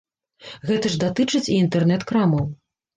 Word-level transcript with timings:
Гэта 0.69 0.93
ж 0.95 1.01
датычыць 1.05 1.45
і 1.53 1.61
інтэрнэт-крамаў. 1.67 2.53